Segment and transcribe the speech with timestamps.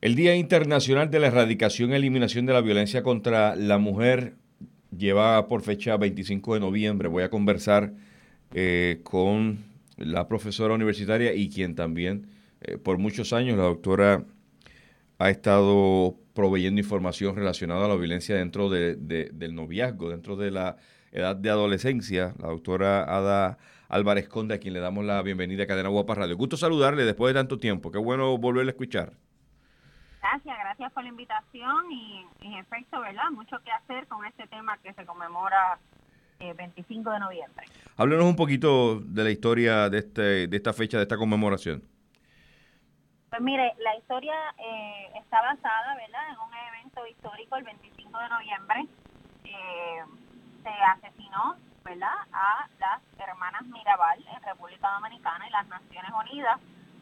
[0.00, 4.36] El Día Internacional de la Erradicación y Eliminación de la Violencia contra la Mujer
[4.96, 7.08] lleva por fecha 25 de noviembre.
[7.08, 7.94] Voy a conversar
[8.54, 9.58] eh, con
[9.96, 12.28] la profesora universitaria y quien también
[12.60, 14.24] eh, por muchos años la doctora
[15.18, 20.76] ha estado proveyendo información relacionada a la violencia dentro del noviazgo, dentro de la
[21.10, 23.58] edad de adolescencia, la doctora Ada
[23.88, 26.36] Álvarez Conde, a quien le damos la bienvenida a Cadena Guapa Radio.
[26.36, 29.27] Gusto saludarle después de tanto tiempo, qué bueno volverle a escuchar.
[30.20, 33.30] Gracias, gracias por la invitación y en efecto, ¿verdad?
[33.30, 35.78] Mucho que hacer con este tema que se conmemora
[36.40, 37.66] el eh, 25 de noviembre.
[37.96, 41.82] Háblenos un poquito de la historia de, este, de esta fecha, de esta conmemoración.
[43.30, 48.28] Pues mire, la historia eh, está basada, ¿verdad?, en un evento histórico el 25 de
[48.28, 48.86] noviembre.
[49.44, 50.02] Eh,
[50.62, 56.58] se asesinó, ¿verdad?, a las hermanas Mirabal en República Dominicana y las Naciones Unidas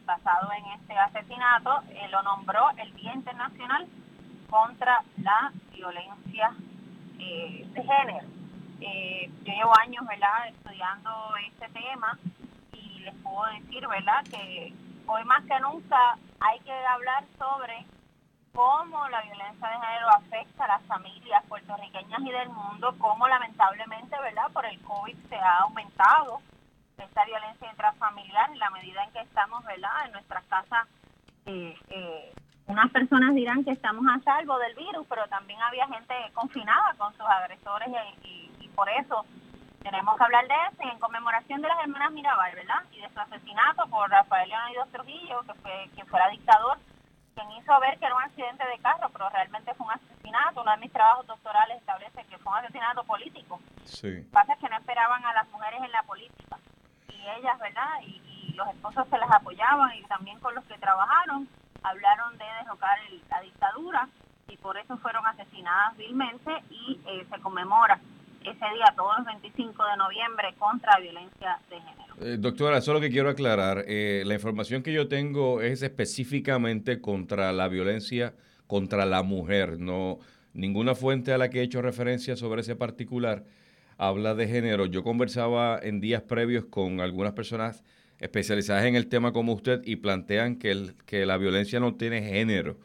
[0.06, 3.86] basado en este asesinato, eh, lo nombró el Día Internacional
[4.48, 6.54] contra la Violencia
[7.18, 8.26] eh, de Género.
[8.80, 11.10] Eh, yo llevo años, ¿verdad?, estudiando
[11.48, 12.18] este tema
[12.72, 14.72] y les puedo decir, ¿verdad?, que
[15.06, 17.84] hoy más que nunca hay que hablar sobre
[18.54, 24.16] cómo la violencia de género afecta a las familias puertorriqueñas y del mundo, cómo lamentablemente,
[24.20, 26.40] ¿verdad?, por el COVID se ha aumentado
[27.04, 30.86] esta violencia intrafamiliar en la medida en que estamos, ¿verdad?, en nuestras casas.
[31.46, 32.32] Eh, eh,
[32.66, 37.12] unas personas dirán que estamos a salvo del virus, pero también había gente confinada con
[37.12, 37.88] sus agresores
[38.22, 39.24] y, por eso
[39.82, 42.82] tenemos que hablar de eso en conmemoración de las hermanas Mirabal, ¿verdad?
[42.92, 46.76] Y de su asesinato por Rafael Leonidas Trujillo, que fue quien fuera dictador,
[47.34, 50.60] quien hizo ver que era un accidente de carro, pero realmente fue un asesinato.
[50.60, 53.58] Uno de mis trabajos doctorales establece que fue un asesinato político.
[53.84, 54.10] Sí.
[54.10, 56.58] Lo que pasa es que no esperaban a las mujeres en la política
[57.38, 57.90] ellas, ¿verdad?
[58.06, 58.22] Y,
[58.56, 61.46] los esposos que las apoyaban y también con los que trabajaron,
[61.82, 64.08] hablaron de derrocar la dictadura
[64.48, 68.00] y por eso fueron asesinadas vilmente y eh, se conmemora
[68.40, 72.14] ese día, todos los 25 de noviembre, contra violencia de género.
[72.20, 73.84] Eh, doctora, eso es lo que quiero aclarar.
[73.86, 78.32] Eh, la información que yo tengo es específicamente contra la violencia
[78.66, 80.18] contra la mujer, no
[80.52, 83.44] ninguna fuente a la que he hecho referencia sobre ese particular
[83.98, 84.86] habla de género.
[84.86, 87.82] Yo conversaba en días previos con algunas personas
[88.18, 92.22] especializadas en el tema como usted y plantean que, el, que la violencia no tiene
[92.22, 92.78] género.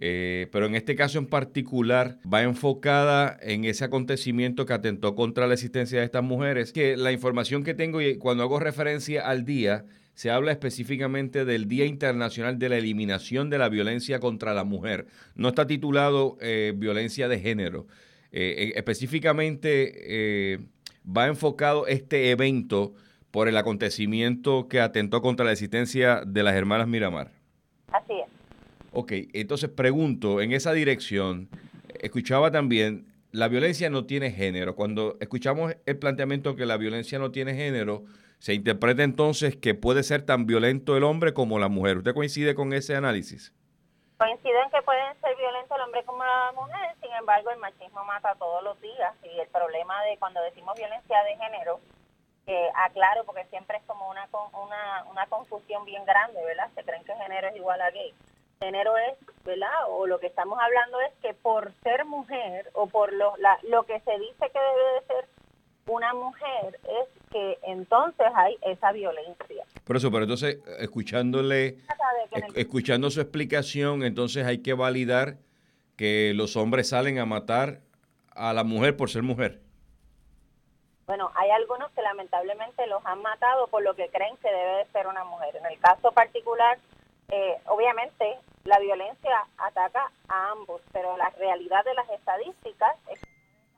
[0.00, 5.48] Eh, pero en este caso en particular va enfocada en ese acontecimiento que atentó contra
[5.48, 9.44] la existencia de estas mujeres, que la información que tengo y cuando hago referencia al
[9.44, 14.64] día, se habla específicamente del Día Internacional de la Eliminación de la Violencia contra la
[14.64, 15.06] Mujer.
[15.36, 17.86] No está titulado eh, violencia de género.
[18.32, 19.92] Eh, específicamente
[20.54, 20.58] eh,
[21.04, 22.94] va enfocado este evento
[23.30, 27.30] por el acontecimiento que atentó contra la existencia de las hermanas Miramar.
[27.92, 28.26] Así es.
[28.92, 31.48] Ok, entonces pregunto, en esa dirección,
[32.00, 34.74] escuchaba también, la violencia no tiene género.
[34.74, 38.04] Cuando escuchamos el planteamiento que la violencia no tiene género,
[38.38, 41.98] se interpreta entonces que puede ser tan violento el hombre como la mujer.
[41.98, 43.52] ¿Usted coincide con ese análisis?
[44.16, 48.62] Coinciden que pueden ser violentos el hombre como la mujer, embargo el machismo mata todos
[48.62, 51.80] los días y el problema de cuando decimos violencia de género,
[52.46, 54.26] que aclaro porque siempre es como una,
[54.64, 56.70] una, una confusión bien grande, ¿verdad?
[56.74, 58.14] Se creen que género es igual a gay.
[58.58, 59.70] Género es, ¿verdad?
[59.88, 63.84] O lo que estamos hablando es que por ser mujer o por lo, la, lo
[63.84, 65.28] que se dice que debe de ser
[65.86, 69.64] una mujer es que entonces hay esa violencia.
[69.84, 71.76] Por eso, pero entonces, escuchándole,
[72.54, 75.36] escuchando su explicación, entonces hay que validar
[75.98, 77.80] que los hombres salen a matar
[78.30, 79.60] a la mujer por ser mujer.
[81.06, 84.86] Bueno, hay algunos que lamentablemente los han matado por lo que creen que debe de
[84.92, 85.56] ser una mujer.
[85.56, 86.78] En el caso particular,
[87.28, 93.20] eh, obviamente la violencia ataca a ambos, pero la realidad de las estadísticas es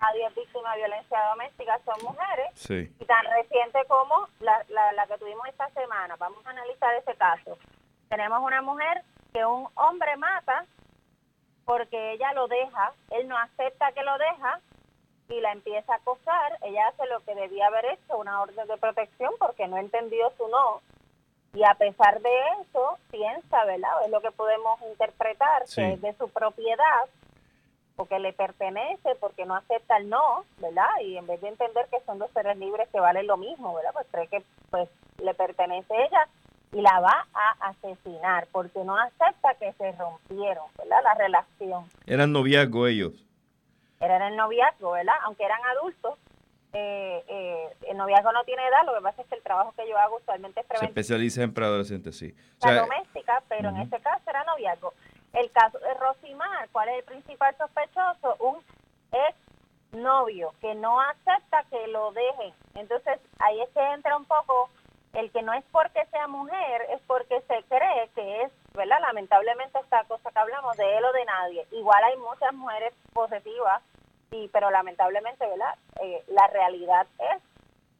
[0.00, 2.92] a 10 víctimas de violencia doméstica son mujeres.
[3.00, 6.16] Y tan reciente como la, la, que tuvimos esta semana.
[6.16, 7.56] Vamos a analizar ese caso.
[8.08, 9.02] Tenemos una mujer
[9.32, 10.66] que un hombre mata
[11.70, 14.58] porque ella lo deja, él no acepta que lo deja
[15.28, 16.58] y la empieza a acosar.
[16.62, 20.49] Ella hace lo que debía haber hecho, una orden de protección porque no entendió su
[20.49, 20.81] no.
[21.55, 22.31] Y a pesar de
[22.61, 24.05] eso, piensa, ¿verdad?
[24.05, 27.08] Es lo que podemos interpretar, que es de su propiedad
[27.94, 30.88] porque le pertenece, porque no acepta el no, ¿verdad?
[31.02, 33.93] Y en vez de entender que son dos seres libres que valen lo mismo, ¿verdad?
[33.93, 34.88] Pues cree que pues
[35.19, 36.28] le pertenece a ella
[36.72, 41.02] y la va a asesinar porque no acepta que se rompieron, ¿verdad?
[41.02, 41.84] La relación.
[42.06, 43.12] Eran noviazgo ellos.
[44.00, 45.14] Eran el noviazgo, ¿verdad?
[45.25, 46.19] Aunque eran adultos,
[46.72, 49.88] eh, eh, el noviazgo no tiene edad, lo que pasa es que el trabajo que
[49.88, 50.94] yo hago usualmente es preventivo.
[50.94, 52.34] Se especializa en preadolescentes, sí.
[52.58, 54.94] O sea, doméstica, pero en este caso era noviazgo.
[55.32, 58.37] El caso de Rosimar, ¿cuál es el principal sospechoso?
[58.40, 58.58] Un
[59.12, 59.37] ex
[59.93, 62.55] novio que no acepta que lo dejen.
[62.75, 64.70] Entonces ahí es que entra un poco
[65.14, 69.00] el que no es porque sea mujer, es porque se cree que es, ¿verdad?
[69.00, 71.66] Lamentablemente esta cosa que hablamos de él o de nadie.
[71.72, 73.82] Igual hay muchas mujeres positivas,
[74.30, 75.74] y, pero lamentablemente, ¿verdad?
[76.00, 77.42] Eh, la realidad es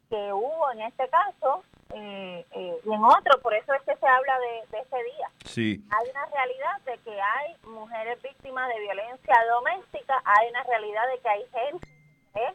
[0.09, 1.63] que hubo en este caso
[1.93, 5.31] eh, eh, y en otro, por eso es que se habla de, de ese día.
[5.45, 5.83] Sí.
[5.91, 11.19] Hay una realidad de que hay mujeres víctimas de violencia doméstica, hay una realidad de
[11.19, 11.87] que hay gente
[12.33, 12.53] que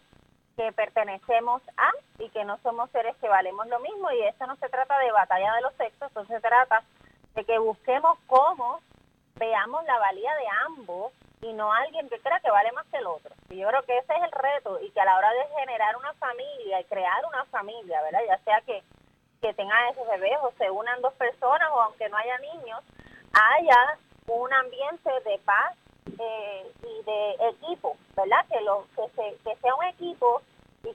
[0.73, 4.69] pertenecemos a y que no somos seres que valemos lo mismo y esto no se
[4.69, 6.83] trata de batalla de los sexos, esto se trata
[7.35, 8.81] de que busquemos cómo
[9.37, 11.13] veamos la valía de ambos
[11.43, 13.35] y no alguien que crea que vale más que el otro.
[13.51, 15.97] Y yo creo que ese es el reto y que a la hora de generar
[15.97, 18.21] una familia y crear una familia, ¿verdad?
[18.27, 18.83] Ya sea que,
[19.43, 22.83] que tengan esos bebés o se unan dos personas o aunque no haya niños,
[23.33, 23.99] haya
[24.29, 25.77] un ambiente de paz
[26.19, 28.47] eh, y de equipo, ¿verdad?
[28.49, 30.43] Que, lo, que, se, que sea un equipo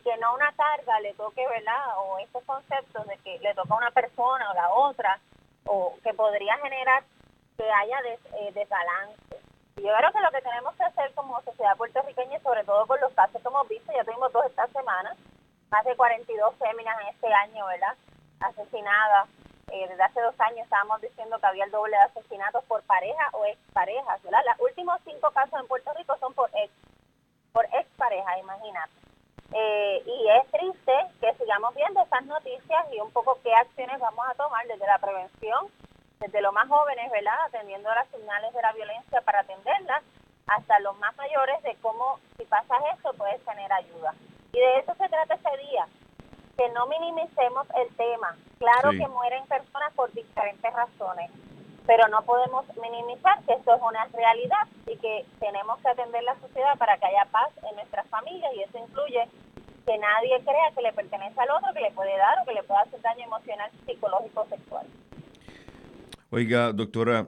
[0.01, 1.97] que no una carga le toque, ¿verdad?
[1.99, 5.19] O estos conceptos de que le toca a una persona o la otra,
[5.65, 7.03] o que podría generar
[7.57, 9.37] que haya des, eh, desbalance.
[9.77, 12.99] Y yo creo que lo que tenemos que hacer como sociedad puertorriqueña, sobre todo con
[12.99, 15.17] los casos que hemos visto, ya tuvimos dos estas semanas,
[15.69, 17.95] más de 42 féminas en este año, ¿verdad?
[18.41, 19.29] Asesinadas,
[19.71, 23.29] eh, desde hace dos años estábamos diciendo que había el doble de asesinatos por pareja
[23.31, 24.41] o exparejas, ¿verdad?
[24.45, 26.71] Los últimos cinco casos en Puerto Rico son por ex,
[27.53, 28.91] por expareja, imagínate.
[29.53, 34.25] Eh, y es triste que sigamos viendo estas noticias y un poco qué acciones vamos
[34.29, 35.67] a tomar desde la prevención,
[36.19, 37.35] desde los más jóvenes, ¿verdad?
[37.47, 40.03] Atendiendo a las señales de la violencia para atenderlas,
[40.47, 44.13] hasta los más mayores de cómo, si pasa esto, puedes tener ayuda.
[44.53, 45.87] Y de eso se trata este día,
[46.57, 48.35] que no minimicemos el tema.
[48.57, 51.31] Claro que mueren personas por diferentes razones,
[51.85, 56.39] pero no podemos minimizar que esto es una realidad y que tenemos que atender la
[56.39, 59.27] sociedad para que haya paz en nuestras familias y eso incluye
[59.85, 62.63] que nadie crea que le pertenece al otro, que le puede dar o que le
[62.63, 64.85] pueda hacer daño emocional, psicológico, sexual.
[66.29, 67.27] Oiga, doctora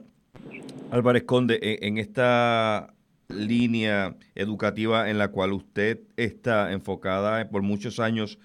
[0.92, 2.94] Álvarez Conde, en esta
[3.28, 8.38] línea educativa en la cual usted está enfocada por muchos años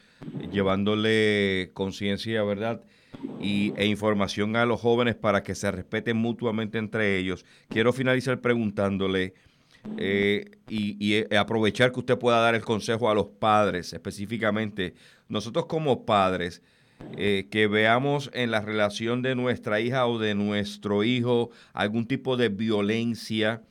[0.50, 2.80] llevándole conciencia, ¿verdad?
[3.40, 7.44] Y, e información a los jóvenes para que se respeten mutuamente entre ellos.
[7.68, 9.34] Quiero finalizar preguntándole
[9.96, 14.94] eh, y, eh, aprovechar que usted pueda dar el consejo a los padres específicamente.
[15.28, 16.62] Nosotros como padres,
[17.16, 22.36] eh, que veamos en la relación de nuestra hija o de nuestro hijo algún tipo
[22.36, 23.62] de violencia,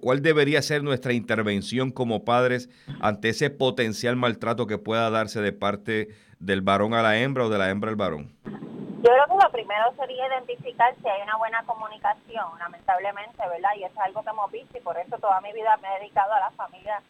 [0.00, 2.68] ¿cuál debería ser nuestra intervención como padres
[3.00, 6.08] ante ese potencial maltrato que pueda darse de parte
[6.42, 8.30] del varón a la hembra o de la hembra al varón?
[8.44, 13.70] Yo creo que lo primero sería identificar si hay una buena comunicación, lamentablemente, ¿verdad?
[13.76, 16.00] Y eso es algo que hemos visto y por eso toda mi vida me he
[16.00, 17.02] dedicado a las familias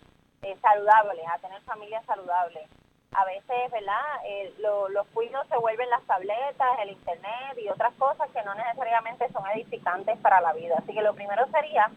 [0.43, 2.69] eh, saludables, a tener familias saludables
[3.13, 4.01] a veces, ¿verdad?
[4.25, 9.31] Eh, los cuidos se vuelven las tabletas, el internet y otras cosas que no necesariamente
[9.33, 10.77] son edificantes para la vida.
[10.79, 11.91] Así que lo primero sería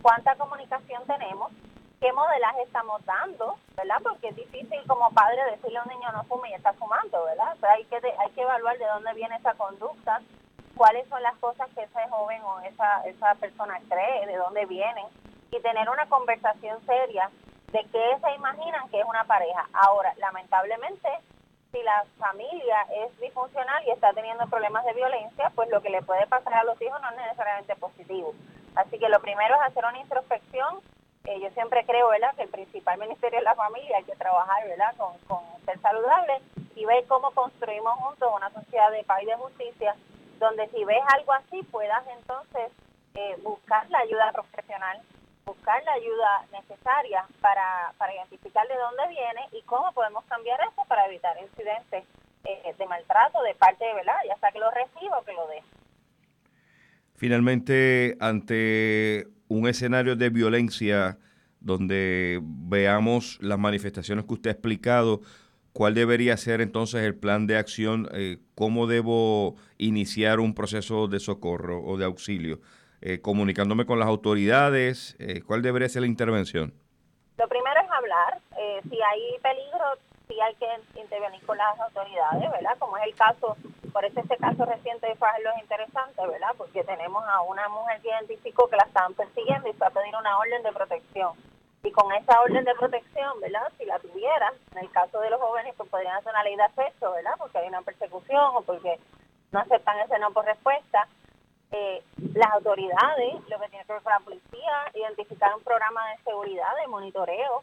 [0.00, 1.50] cuánta comunicación tenemos,
[2.00, 3.98] qué modelaje estamos dando, ¿verdad?
[4.02, 7.56] Porque es difícil como padre decirle a un niño no fume y está fumando, ¿verdad?
[7.62, 10.20] O hay que hay que evaluar de dónde viene esa conducta,
[10.76, 15.06] cuáles son las cosas que ese joven o esa esa persona cree, de dónde vienen
[15.50, 17.30] y tener una conversación seria
[17.72, 19.68] de qué se imaginan que es una pareja.
[19.72, 21.08] Ahora, lamentablemente,
[21.70, 26.02] si la familia es disfuncional y está teniendo problemas de violencia, pues lo que le
[26.02, 28.34] puede pasar a los hijos no es necesariamente positivo.
[28.74, 30.80] Así que lo primero es hacer una introspección.
[31.24, 34.66] Eh, yo siempre creo, ¿verdad?, que el principal ministerio es la familia, hay que trabajar,
[34.66, 36.40] ¿verdad?, con, ser saludable
[36.74, 39.94] y ver cómo construimos juntos una sociedad de paz y de justicia,
[40.38, 42.72] donde si ves algo así puedas entonces
[43.14, 45.00] eh, buscar la ayuda profesional
[45.50, 50.84] buscar la ayuda necesaria para, para identificar de dónde viene y cómo podemos cambiar eso
[50.86, 52.04] para evitar incidentes
[52.44, 54.16] eh, de maltrato de parte de, ¿verdad?
[54.26, 55.62] Ya sea que lo reciba o que lo dé.
[57.20, 61.18] Finalmente, ante un escenario de violencia
[61.60, 65.20] donde veamos las manifestaciones que usted ha explicado,
[65.74, 68.08] ¿cuál debería ser entonces el plan de acción?
[68.14, 72.62] Eh, ¿Cómo debo iniciar un proceso de socorro o de auxilio?
[73.02, 75.14] Eh, comunicándome con las autoridades?
[75.18, 76.72] Eh, ¿Cuál debería ser la intervención?
[77.36, 78.40] Lo primero es hablar.
[78.58, 79.84] Eh, si hay peligro,
[80.26, 82.78] sí hay que intervenir con las autoridades, ¿verdad?
[82.78, 83.58] Como es el caso,
[83.92, 86.50] por eso este caso reciente de Fajardo es interesante, ¿verdad?
[86.56, 90.14] Porque tenemos a una mujer que identificó que la estaban persiguiendo y fue a pedir
[90.16, 91.32] una orden de protección.
[91.82, 93.72] Y con esa orden de protección, ¿verdad?
[93.78, 96.62] Si la tuviera, en el caso de los jóvenes, pues podrían hacer una ley de
[96.62, 97.34] acceso, ¿verdad?
[97.38, 98.98] Porque hay una persecución o porque
[99.52, 101.08] no aceptan ese no por respuesta
[101.72, 102.02] eh,
[102.34, 106.76] las autoridades, lo que tiene que ver con la policía, identificar un programa de seguridad,
[106.80, 107.62] de monitoreo,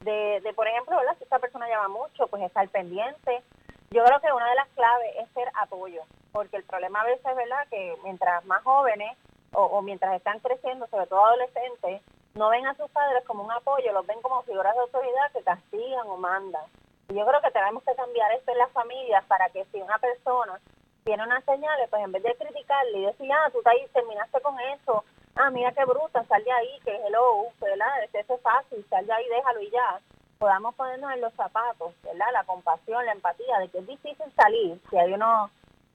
[0.00, 3.42] de, por ejemplo, si esta persona llama mucho, pues estar pendiente.
[3.90, 7.24] Yo creo que una de las claves es ser apoyo, porque el problema a veces
[7.26, 9.16] es verdad que mientras más jóvenes
[9.52, 12.02] o, o mientras están creciendo, sobre todo adolescentes,
[12.34, 15.42] no ven a sus padres como un apoyo, los ven como figuras de autoridad que
[15.42, 16.64] castigan o mandan.
[17.08, 19.98] Y yo creo que tenemos que cambiar esto en las familias para que si una
[19.98, 20.60] persona
[21.04, 24.60] tiene unas señales, pues en vez de criticarle y decir, ah, tú ahí terminaste con
[24.60, 25.04] eso,
[25.36, 28.04] ah, mira qué bruta, sal de ahí, que hello, ¿verdad?
[28.12, 30.00] Eso es fácil, sal de ahí, déjalo y ya.
[30.38, 32.26] Podamos ponernos en los zapatos, ¿verdad?
[32.32, 35.50] La compasión, la empatía, de que es difícil salir si hay uno,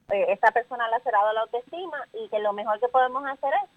[0.10, 3.52] eh, esta persona le ha cerrado la autoestima y que lo mejor que podemos hacer
[3.64, 3.70] es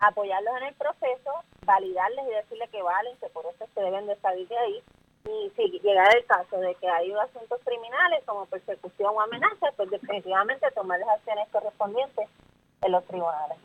[0.00, 1.30] apoyarlos en el proceso,
[1.64, 4.82] validarles y decirles que valen, que por eso se deben de salir de ahí.
[5.26, 9.90] Y si llegara el caso de que hay asuntos criminales como persecución o amenaza, pues
[9.90, 12.26] definitivamente tomar las acciones correspondientes
[12.82, 13.58] en los tribunales.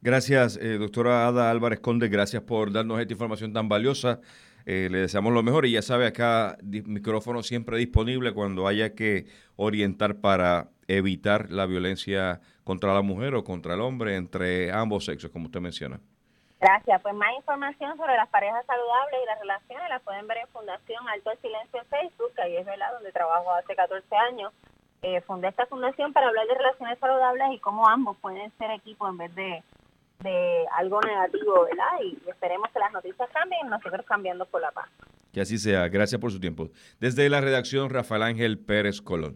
[0.00, 4.20] Gracias, eh, doctora Ada Álvarez Conde, gracias por darnos esta información tan valiosa.
[4.66, 9.26] Eh, le deseamos lo mejor y ya sabe, acá micrófono siempre disponible cuando haya que
[9.54, 15.30] orientar para evitar la violencia contra la mujer o contra el hombre entre ambos sexos,
[15.30, 16.00] como usted menciona.
[16.60, 17.00] Gracias.
[17.00, 21.08] Pues más información sobre las parejas saludables y las relaciones la pueden ver en Fundación
[21.08, 22.92] Alto de Silencio en Facebook, que ahí es ¿verdad?
[22.94, 24.52] donde trabajo hace 14 años.
[25.02, 29.06] Eh, fundé esta fundación para hablar de relaciones saludables y cómo ambos pueden ser equipo
[29.08, 29.62] en vez de,
[30.20, 32.00] de algo negativo, ¿verdad?
[32.04, 34.88] Y esperemos que las noticias cambien nosotros cambiando por la paz.
[35.32, 35.88] Que así sea.
[35.88, 36.70] Gracias por su tiempo.
[36.98, 39.34] Desde la redacción, Rafael Ángel Pérez Colón.